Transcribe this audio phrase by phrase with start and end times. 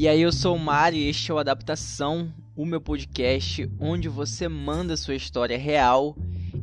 [0.00, 4.08] E aí, eu sou o Mari e este é o Adaptação, o meu podcast onde
[4.08, 6.16] você manda sua história real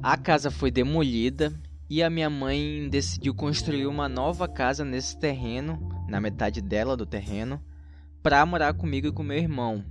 [0.00, 1.52] A casa foi demolida
[1.90, 7.04] e a minha mãe decidiu construir uma nova casa nesse terreno, na metade dela do
[7.04, 7.60] terreno,
[8.22, 9.84] para morar comigo e com meu irmão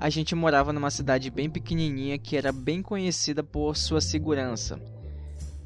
[0.00, 4.80] a gente morava numa cidade bem pequenininha que era bem conhecida por sua segurança.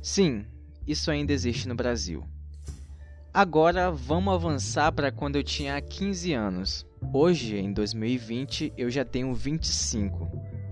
[0.03, 0.45] Sim,
[0.85, 2.25] isso ainda existe no Brasil.
[3.33, 6.85] Agora vamos avançar para quando eu tinha 15 anos.
[7.13, 10.29] Hoje, em 2020, eu já tenho 25.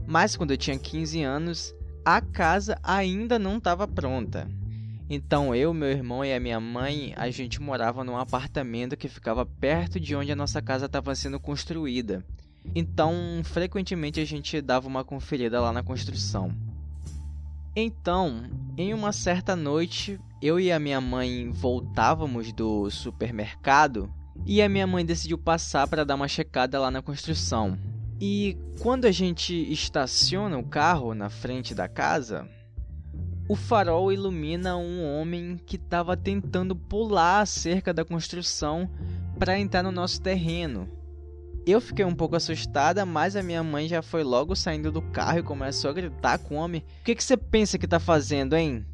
[0.09, 1.73] Mas quando eu tinha 15 anos,
[2.05, 4.51] a casa ainda não estava pronta.
[5.09, 9.47] Então eu, meu irmão e a minha mãe, a gente morava num apartamento que ficava
[9.47, 12.25] perto de onde a nossa casa estava sendo construída.
[12.75, 16.55] Então, frequentemente a gente dava uma conferida lá na construção.
[17.75, 18.45] Então,
[18.77, 24.13] em uma certa noite, eu e a minha mãe voltávamos do supermercado
[24.45, 27.79] e a minha mãe decidiu passar para dar uma checada lá na construção.
[28.21, 32.49] E quando a gente estaciona o carro na frente da casa,
[33.49, 38.89] o farol ilumina um homem que estava tentando pular a cerca da construção
[39.39, 40.89] para entrar no nosso terreno.
[41.65, 45.39] Eu fiquei um pouco assustada, mas a minha mãe já foi logo saindo do carro
[45.39, 48.57] e começou a gritar com o homem: O que, que você pensa que tá fazendo,
[48.57, 48.85] hein?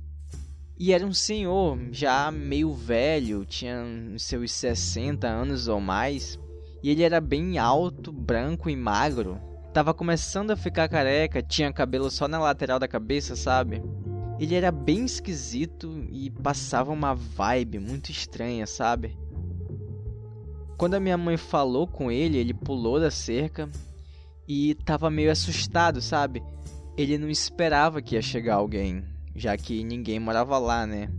[0.78, 3.82] E era um senhor já meio velho, tinha
[4.18, 6.38] seus 60 anos ou mais,
[6.82, 9.40] e ele era bem alto, branco e magro.
[9.72, 13.82] Tava começando a ficar careca, tinha cabelo só na lateral da cabeça, sabe?
[14.38, 19.16] Ele era bem esquisito e passava uma vibe muito estranha, sabe?
[20.78, 23.68] Quando a minha mãe falou com ele, ele pulou da cerca
[24.46, 26.40] e tava meio assustado, sabe?
[26.96, 29.02] Ele não esperava que ia chegar alguém,
[29.34, 31.10] já que ninguém morava lá, né?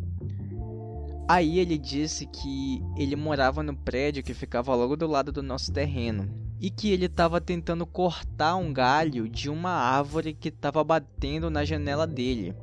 [1.28, 5.74] Aí ele disse que ele morava no prédio que ficava logo do lado do nosso
[5.74, 6.28] terreno
[6.62, 11.66] e que ele estava tentando cortar um galho de uma árvore que estava batendo na
[11.66, 12.56] janela dele.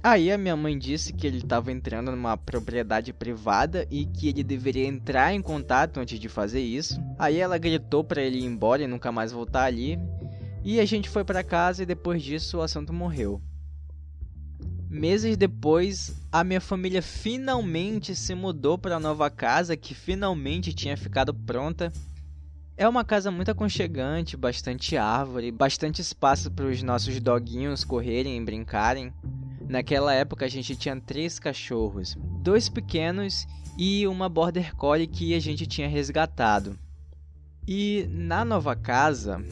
[0.00, 4.44] Aí a minha mãe disse que ele estava entrando numa propriedade privada e que ele
[4.44, 7.00] deveria entrar em contato antes de fazer isso.
[7.18, 9.98] Aí ela gritou para ele ir embora e nunca mais voltar ali.
[10.64, 13.42] E a gente foi para casa e depois disso o assunto morreu.
[14.88, 20.96] Meses depois, a minha família finalmente se mudou para a nova casa que finalmente tinha
[20.96, 21.92] ficado pronta.
[22.76, 28.44] É uma casa muito aconchegante, bastante árvore, bastante espaço para os nossos doguinhos correrem e
[28.44, 29.12] brincarem.
[29.68, 33.46] Naquela época a gente tinha três cachorros, dois pequenos
[33.76, 36.78] e uma border collie que a gente tinha resgatado.
[37.66, 39.44] E na nova casa,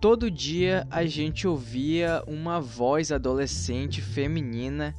[0.00, 4.94] todo dia a gente ouvia uma voz adolescente feminina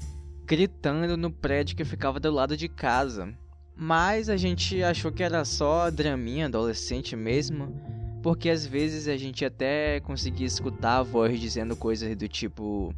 [0.46, 3.32] gritando no prédio que ficava do lado de casa.
[3.76, 7.74] Mas a gente achou que era só draminha adolescente mesmo,
[8.22, 12.94] porque às vezes a gente até conseguia escutar a voz dizendo coisas do tipo: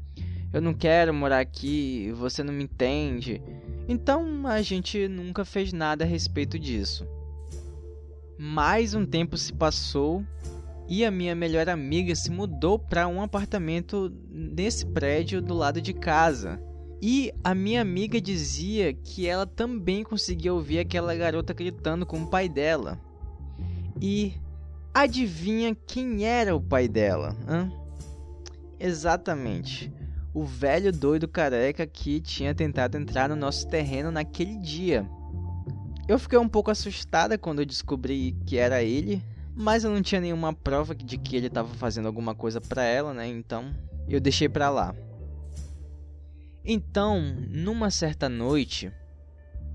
[0.53, 3.41] eu não quero morar aqui, você não me entende.
[3.87, 7.05] Então a gente nunca fez nada a respeito disso.
[8.37, 10.23] Mais um tempo se passou
[10.87, 15.93] e a minha melhor amiga se mudou para um apartamento nesse prédio do lado de
[15.93, 16.59] casa.
[17.01, 22.27] E a minha amiga dizia que ela também conseguia ouvir aquela garota gritando com o
[22.27, 22.99] pai dela.
[24.01, 24.33] E
[24.93, 27.35] adivinha quem era o pai dela?
[28.79, 29.91] Exatamente
[30.35, 35.09] o velho doido careca que tinha tentado entrar no nosso terreno naquele dia.
[36.09, 39.23] Eu fiquei um pouco assustada quando eu descobri que era ele,
[39.55, 43.13] mas eu não tinha nenhuma prova de que ele estava fazendo alguma coisa para ela,
[43.13, 43.25] né?
[43.25, 43.73] Então
[44.09, 44.93] eu deixei para lá.
[46.65, 48.91] Então, numa certa noite,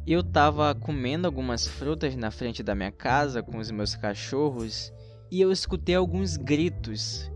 [0.06, 4.92] Eu tava comendo algumas frutas na frente da minha casa com os meus cachorros
[5.30, 7.30] e eu escutei alguns gritos,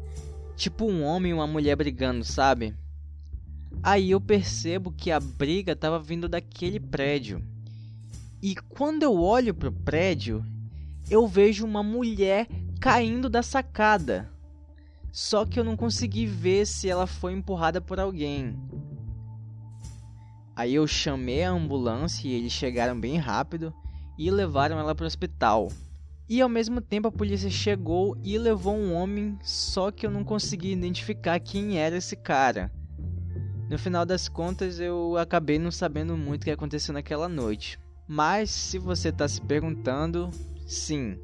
[0.56, 2.74] tipo um homem e uma mulher brigando, sabe?
[3.86, 7.44] Aí eu percebo que a briga tava vindo daquele prédio.
[8.42, 10.42] E quando eu olho pro prédio,
[11.10, 12.48] eu vejo uma mulher
[12.80, 14.32] caindo da sacada.
[15.12, 18.58] Só que eu não consegui ver se ela foi empurrada por alguém.
[20.56, 23.70] Aí eu chamei a ambulância e eles chegaram bem rápido
[24.18, 25.70] e levaram ela para o hospital.
[26.26, 30.24] E ao mesmo tempo a polícia chegou e levou um homem, só que eu não
[30.24, 32.72] consegui identificar quem era esse cara.
[33.74, 37.76] No final das contas, eu acabei não sabendo muito o que aconteceu naquela noite.
[38.06, 40.30] Mas se você está se perguntando,
[40.64, 41.18] sim,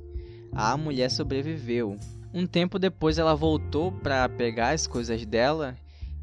[0.53, 1.97] a mulher sobreviveu.
[2.35, 5.77] Um tempo depois ela voltou para pegar as coisas dela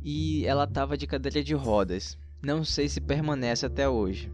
[0.03, 2.17] e ela estava de cadeira de rodas.
[2.43, 4.29] Não sei se permanece até hoje.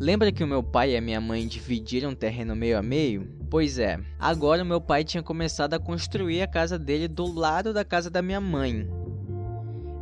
[0.00, 3.38] Lembra que o meu pai e a minha mãe dividiram terreno meio a meio?
[3.48, 7.72] Pois é, agora o meu pai tinha começado a construir a casa dele do lado
[7.72, 9.07] da casa da minha mãe.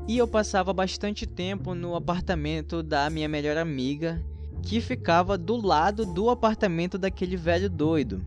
[0.08, 4.24] E eu passava bastante tempo no apartamento da minha melhor amiga,
[4.62, 8.24] que ficava do lado do apartamento daquele velho doido.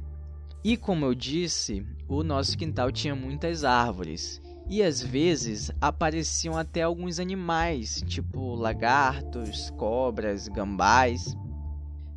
[0.62, 4.42] E como eu disse, o nosso quintal tinha muitas árvores.
[4.68, 11.34] E às vezes apareciam até alguns animais, tipo lagartos, cobras, gambás.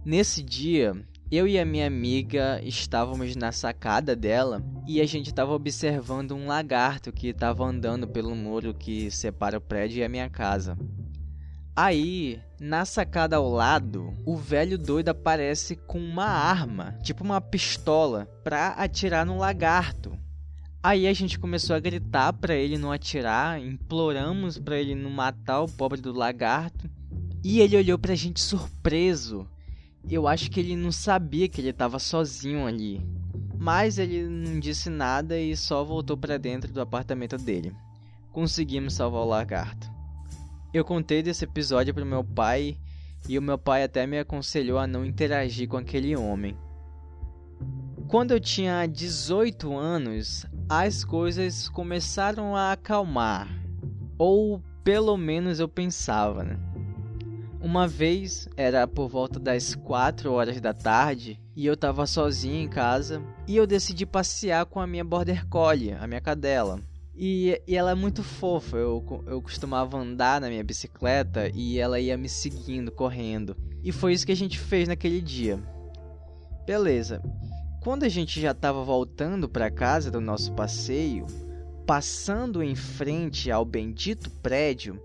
[0.05, 0.93] Nesse dia,
[1.32, 6.46] eu e a minha amiga estávamos na sacada dela e a gente estava observando um
[6.46, 10.76] lagarto que estava andando pelo muro que separa o prédio e a minha casa.
[11.75, 18.26] Aí, na sacada ao lado, o velho doido aparece com uma arma, tipo uma pistola,
[18.44, 20.12] para atirar no lagarto.
[20.82, 25.62] Aí a gente começou a gritar para ele não atirar, imploramos para ele não matar
[25.62, 26.90] o pobre do lagarto.
[27.43, 29.49] E ele olhou pra gente surpreso
[30.10, 33.00] eu acho que ele não sabia que ele estava sozinho ali.
[33.58, 37.72] Mas ele não disse nada e só voltou para dentro do apartamento dele.
[38.32, 39.90] Conseguimos salvar o lagarto.
[40.75, 42.76] Eu contei desse episódio para meu pai
[43.28, 46.56] e o meu pai até me aconselhou a não interagir com aquele homem.
[48.08, 53.49] Quando eu tinha 18 anos, as coisas começaram a acalmar.
[54.19, 56.58] Ou pelo menos eu pensava, né?
[57.62, 62.69] Uma vez, era por volta das 4 horas da tarde, e eu estava sozinho em
[62.69, 66.81] casa, e eu decidi passear com a minha Border Collie, a minha cadela.
[67.14, 72.00] E, e, ela é muito fofa, eu, eu costumava andar na minha bicicleta e ela
[72.00, 73.56] ia me seguindo, correndo.
[73.85, 75.62] E foi isso que a gente fez naquele dia.
[76.67, 77.23] Beleza.
[77.81, 81.29] Quando a gente já estava voltando para casa do nosso passeio,
[81.87, 85.00] passando em frente ao bendito prédio,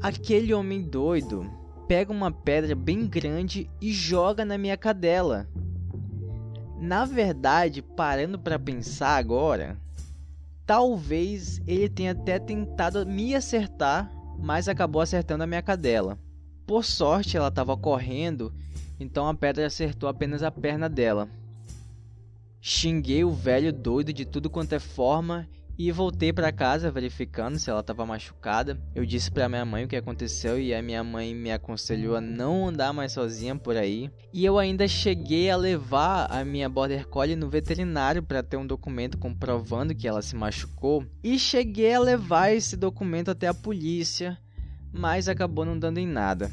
[0.00, 1.57] aquele homem doido
[1.88, 5.48] pega uma pedra bem grande e joga na minha cadela.
[6.78, 9.80] Na verdade, parando para pensar agora,
[10.66, 16.18] talvez ele tenha até tentado me acertar, mas acabou acertando a minha cadela.
[16.66, 18.52] Por sorte, ela estava correndo,
[19.00, 21.26] então a pedra acertou apenas a perna dela.
[22.60, 27.70] Xinguei o velho doido de tudo quanto é forma e voltei para casa verificando se
[27.70, 28.80] ela estava machucada.
[28.94, 32.20] Eu disse para minha mãe o que aconteceu e a minha mãe me aconselhou a
[32.20, 34.10] não andar mais sozinha por aí.
[34.32, 38.66] E eu ainda cheguei a levar a minha border collie no veterinário para ter um
[38.66, 44.36] documento comprovando que ela se machucou e cheguei a levar esse documento até a polícia,
[44.92, 46.50] mas acabou não dando em nada.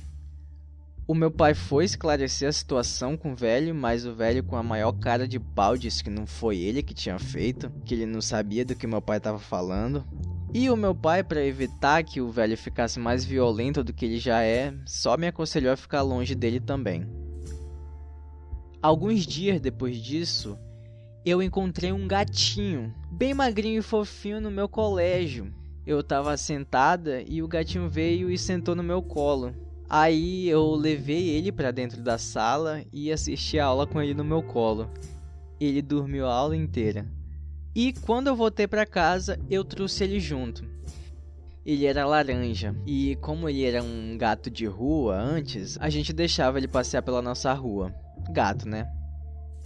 [1.07, 4.63] O meu pai foi esclarecer a situação com o velho, mas o velho, com a
[4.63, 8.21] maior cara de pau, disse que não foi ele que tinha feito, que ele não
[8.21, 10.03] sabia do que meu pai estava falando.
[10.51, 14.17] E o meu pai, para evitar que o velho ficasse mais violento do que ele
[14.17, 17.07] já é, só me aconselhou a ficar longe dele também.
[18.81, 20.57] Alguns dias depois disso,
[21.23, 25.53] eu encontrei um gatinho, bem magrinho e fofinho, no meu colégio.
[25.85, 29.64] Eu estava sentada e o gatinho veio e sentou no meu colo.
[29.89, 34.23] Aí eu levei ele para dentro da sala e assisti a aula com ele no
[34.23, 34.89] meu colo.
[35.59, 37.05] Ele dormiu a aula inteira.
[37.75, 40.65] E quando eu voltei para casa, eu trouxe ele junto.
[41.65, 46.57] Ele era laranja e como ele era um gato de rua antes, a gente deixava
[46.57, 47.93] ele passear pela nossa rua.
[48.31, 48.87] Gato, né?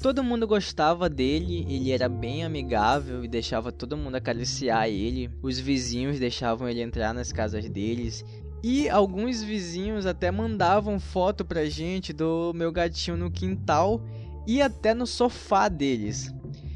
[0.01, 5.29] Todo mundo gostava dele, ele era bem amigável e deixava todo mundo acariciar ele.
[5.43, 8.23] Os vizinhos deixavam ele entrar nas casas deles
[8.61, 14.01] e alguns vizinhos até mandavam foto pra gente do meu gatinho no quintal
[14.45, 16.33] e até no sofá deles.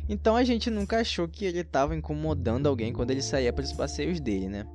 [0.07, 3.73] Então a gente nunca achou que ele estava incomodando alguém quando ele saía para os
[3.73, 4.65] passeios dele, né?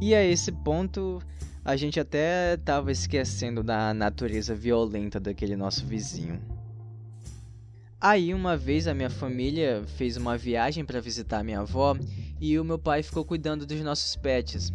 [0.00, 1.20] E a esse ponto
[1.64, 6.40] a gente até estava esquecendo da natureza violenta daquele nosso vizinho.
[8.00, 11.96] Aí uma vez a minha família fez uma viagem para visitar minha avó
[12.40, 14.72] e o meu pai ficou cuidando dos nossos pets.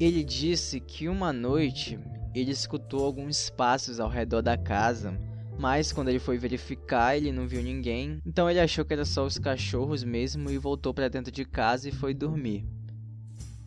[0.00, 1.98] Ele disse que uma noite
[2.34, 5.12] ele escutou alguns passos ao redor da casa,
[5.58, 9.26] mas quando ele foi verificar ele não viu ninguém, então ele achou que era só
[9.26, 12.64] os cachorros mesmo e voltou para dentro de casa e foi dormir.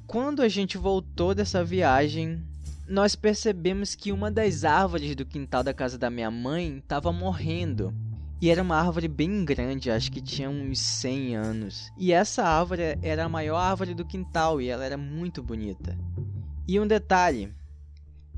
[0.08, 2.44] Quando a gente voltou dessa viagem,
[2.88, 7.94] nós percebemos que uma das árvores do quintal da casa da minha mãe estava morrendo.
[8.42, 11.92] E era uma árvore bem grande, acho que tinha uns 100 anos.
[11.96, 15.96] E essa árvore era a maior árvore do quintal e ela era muito bonita.
[16.66, 17.54] E um detalhe: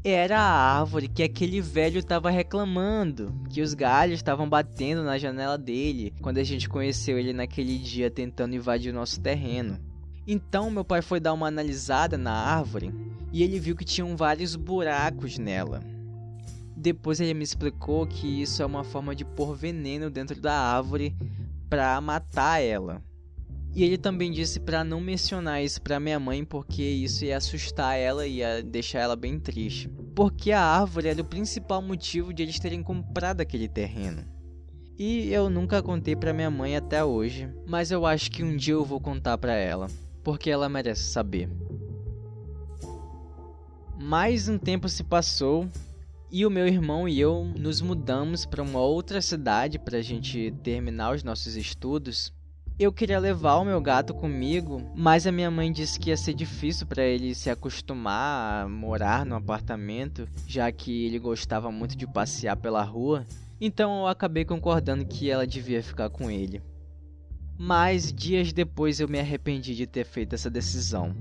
[0.04, 5.58] era a árvore que aquele velho estava reclamando, que os galhos estavam batendo na janela
[5.58, 9.80] dele quando a gente conheceu ele naquele dia tentando invadir o nosso terreno.
[10.28, 12.92] Então meu pai foi dar uma analisada na árvore
[13.32, 15.84] e ele viu que tinham vários buracos nela.
[16.76, 21.16] Depois ele me explicou que isso é uma forma de pôr veneno dentro da árvore
[21.70, 23.04] para matar ela.
[23.76, 28.00] E ele também disse para não mencionar isso para minha mãe porque isso ia assustar
[28.00, 29.90] ela e ia deixar ela bem triste.
[30.16, 34.24] Porque a árvore era o principal motivo de eles terem comprado aquele terreno.
[34.98, 38.76] E eu nunca contei para minha mãe até hoje, mas eu acho que um dia
[38.76, 39.88] eu vou contar para ela,
[40.24, 41.50] porque ela merece saber.
[44.02, 45.68] Mais um tempo se passou
[46.32, 50.54] e o meu irmão e eu nos mudamos para uma outra cidade para a gente
[50.64, 52.32] terminar os nossos estudos.
[52.78, 56.34] Eu queria levar o meu gato comigo, mas a minha mãe disse que ia ser
[56.34, 62.06] difícil para ele se acostumar a morar no apartamento, já que ele gostava muito de
[62.06, 63.26] passear pela rua.
[63.62, 66.62] Então eu acabei concordando que ela devia ficar com ele.
[67.58, 71.16] Mas dias depois eu me arrependi de ter feito essa decisão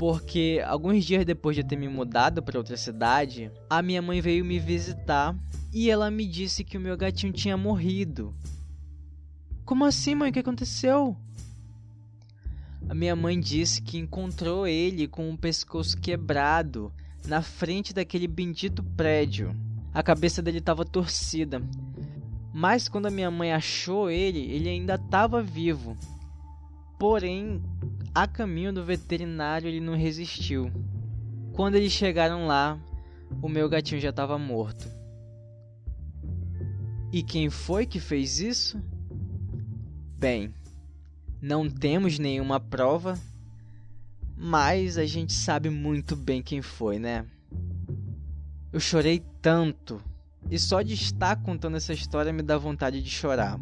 [0.00, 4.42] porque alguns dias depois de ter me mudado para outra cidade, a minha mãe veio
[4.42, 5.36] me visitar
[5.70, 8.34] e ela me disse que o meu gatinho tinha morrido.
[9.70, 10.30] Como assim, mãe?
[10.30, 11.16] O que aconteceu?
[12.88, 16.92] A minha mãe disse que encontrou ele com o pescoço quebrado
[17.24, 19.54] na frente daquele bendito prédio.
[19.94, 21.62] A cabeça dele estava torcida.
[22.52, 25.96] Mas quando a minha mãe achou ele, ele ainda estava vivo.
[26.98, 27.62] Porém,
[28.12, 30.68] a caminho do veterinário ele não resistiu.
[31.52, 32.76] Quando eles chegaram lá,
[33.40, 34.88] o meu gatinho já estava morto.
[37.12, 38.82] E quem foi que fez isso?
[40.20, 40.52] Bem,
[41.40, 43.18] não temos nenhuma prova,
[44.36, 47.24] mas a gente sabe muito bem quem foi, né?
[48.70, 49.98] Eu chorei tanto,
[50.50, 53.58] e só de estar contando essa história me dá vontade de chorar.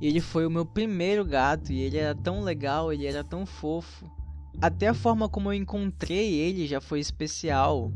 [0.00, 4.10] Ele foi o meu primeiro gato e ele era tão legal, ele era tão fofo.
[4.58, 7.92] Até a forma como eu encontrei ele já foi especial.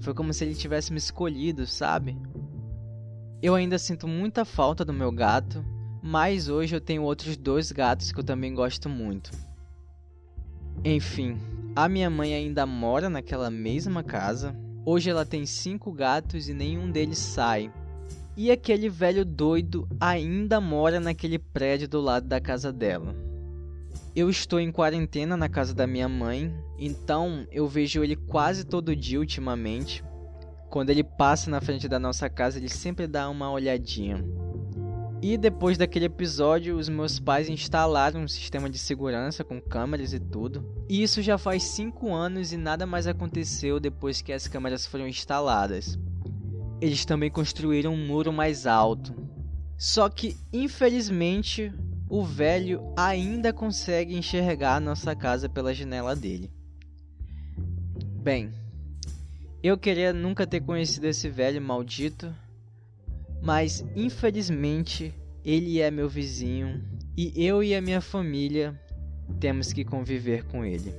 [0.00, 2.16] Foi como se ele tivesse me escolhido, sabe?
[3.42, 5.64] Eu ainda sinto muita falta do meu gato,
[6.02, 9.30] mas hoje eu tenho outros dois gatos que eu também gosto muito.
[10.84, 11.38] Enfim,
[11.76, 14.56] a minha mãe ainda mora naquela mesma casa.
[14.84, 17.70] Hoje ela tem cinco gatos e nenhum deles sai.
[18.36, 23.14] E aquele velho doido ainda mora naquele prédio do lado da casa dela.
[24.16, 28.96] Eu estou em quarentena na casa da minha mãe, então eu vejo ele quase todo
[28.96, 30.02] dia ultimamente.
[30.70, 34.24] Quando ele passa na frente da nossa casa, ele sempre dá uma olhadinha.
[35.22, 40.18] E depois daquele episódio, os meus pais instalaram um sistema de segurança com câmeras e
[40.18, 40.64] tudo.
[40.88, 45.06] E isso já faz 5 anos e nada mais aconteceu depois que as câmeras foram
[45.06, 45.98] instaladas
[46.80, 49.14] eles também construíram um muro mais alto.
[49.76, 51.72] Só que, infelizmente,
[52.08, 56.50] o velho ainda consegue enxergar nossa casa pela janela dele.
[58.22, 58.50] Bem,
[59.62, 62.34] eu queria nunca ter conhecido esse velho maldito,
[63.42, 66.82] mas infelizmente ele é meu vizinho
[67.16, 68.78] e eu e a minha família
[69.38, 70.94] temos que conviver com ele.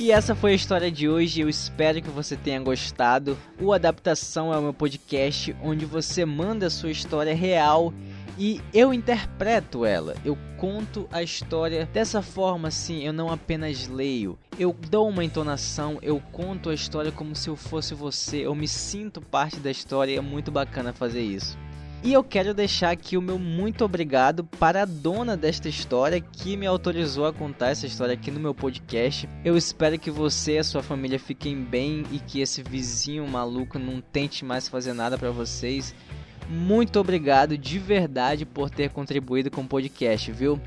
[0.00, 1.42] E essa foi a história de hoje.
[1.42, 3.36] Eu espero que você tenha gostado.
[3.60, 7.92] O Adaptação é o meu podcast onde você manda a sua história real
[8.38, 10.16] e eu interpreto ela.
[10.24, 14.38] Eu conto a história dessa forma assim, eu não apenas leio.
[14.58, 18.46] Eu dou uma entonação, eu conto a história como se eu fosse você.
[18.46, 21.58] Eu me sinto parte da história e é muito bacana fazer isso.
[22.02, 26.56] E eu quero deixar aqui o meu muito obrigado para a dona desta história que
[26.56, 29.28] me autorizou a contar essa história aqui no meu podcast.
[29.44, 33.78] Eu espero que você e a sua família fiquem bem e que esse vizinho maluco
[33.78, 35.94] não tente mais fazer nada para vocês.
[36.48, 40.58] Muito obrigado de verdade por ter contribuído com o podcast, viu?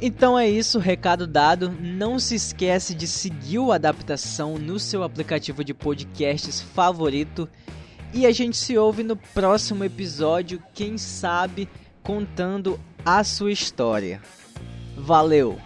[0.00, 1.72] Então é isso, recado dado.
[1.80, 7.48] Não se esquece de seguir o Adaptação no seu aplicativo de podcasts favorito
[8.12, 11.68] e a gente se ouve no próximo episódio, quem sabe
[12.02, 14.20] contando a sua história.
[14.96, 15.58] Valeu!